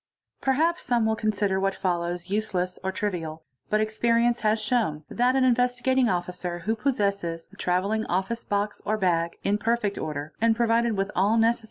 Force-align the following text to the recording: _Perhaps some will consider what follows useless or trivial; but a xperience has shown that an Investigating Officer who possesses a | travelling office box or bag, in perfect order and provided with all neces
_Perhaps 0.41 0.81
some 0.81 1.05
will 1.05 1.15
consider 1.15 1.59
what 1.59 1.75
follows 1.75 2.27
useless 2.27 2.79
or 2.83 2.91
trivial; 2.91 3.43
but 3.69 3.79
a 3.79 3.85
xperience 3.85 4.39
has 4.39 4.59
shown 4.59 5.03
that 5.11 5.35
an 5.35 5.43
Investigating 5.43 6.09
Officer 6.09 6.63
who 6.65 6.75
possesses 6.75 7.47
a 7.53 7.55
| 7.55 7.55
travelling 7.57 8.07
office 8.07 8.43
box 8.43 8.81
or 8.83 8.97
bag, 8.97 9.37
in 9.43 9.59
perfect 9.59 9.99
order 9.99 10.33
and 10.41 10.55
provided 10.55 10.97
with 10.97 11.11
all 11.15 11.37
neces 11.37 11.59